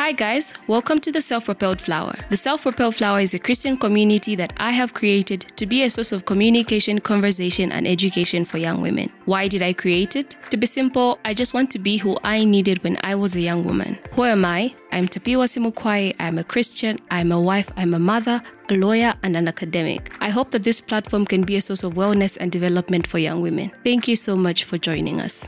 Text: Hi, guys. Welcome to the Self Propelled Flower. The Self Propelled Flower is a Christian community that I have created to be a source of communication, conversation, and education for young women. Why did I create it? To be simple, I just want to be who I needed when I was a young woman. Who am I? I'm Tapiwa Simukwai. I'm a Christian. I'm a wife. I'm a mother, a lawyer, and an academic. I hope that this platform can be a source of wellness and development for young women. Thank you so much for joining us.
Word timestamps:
Hi, 0.00 0.12
guys. 0.12 0.54
Welcome 0.66 0.98
to 1.00 1.12
the 1.12 1.20
Self 1.20 1.44
Propelled 1.44 1.78
Flower. 1.78 2.14
The 2.30 2.36
Self 2.38 2.62
Propelled 2.62 2.94
Flower 2.94 3.20
is 3.20 3.34
a 3.34 3.38
Christian 3.38 3.76
community 3.76 4.34
that 4.34 4.54
I 4.56 4.70
have 4.70 4.94
created 4.94 5.42
to 5.56 5.66
be 5.66 5.82
a 5.82 5.90
source 5.90 6.10
of 6.10 6.24
communication, 6.24 7.02
conversation, 7.02 7.70
and 7.70 7.86
education 7.86 8.46
for 8.46 8.56
young 8.56 8.80
women. 8.80 9.12
Why 9.26 9.46
did 9.46 9.60
I 9.60 9.74
create 9.74 10.16
it? 10.16 10.36
To 10.52 10.56
be 10.56 10.66
simple, 10.66 11.18
I 11.26 11.34
just 11.34 11.52
want 11.52 11.70
to 11.72 11.78
be 11.78 11.98
who 11.98 12.16
I 12.24 12.46
needed 12.46 12.82
when 12.82 12.96
I 13.04 13.14
was 13.14 13.36
a 13.36 13.42
young 13.42 13.62
woman. 13.62 13.98
Who 14.12 14.24
am 14.24 14.42
I? 14.46 14.74
I'm 14.90 15.06
Tapiwa 15.06 15.44
Simukwai. 15.46 16.16
I'm 16.18 16.38
a 16.38 16.44
Christian. 16.44 16.98
I'm 17.10 17.30
a 17.30 17.38
wife. 17.38 17.70
I'm 17.76 17.92
a 17.92 17.98
mother, 17.98 18.42
a 18.70 18.76
lawyer, 18.76 19.12
and 19.22 19.36
an 19.36 19.48
academic. 19.48 20.10
I 20.18 20.30
hope 20.30 20.50
that 20.52 20.62
this 20.62 20.80
platform 20.80 21.26
can 21.26 21.42
be 21.42 21.56
a 21.56 21.60
source 21.60 21.84
of 21.84 21.92
wellness 21.92 22.38
and 22.40 22.50
development 22.50 23.06
for 23.06 23.18
young 23.18 23.42
women. 23.42 23.70
Thank 23.84 24.08
you 24.08 24.16
so 24.16 24.34
much 24.34 24.64
for 24.64 24.78
joining 24.78 25.20
us. 25.20 25.46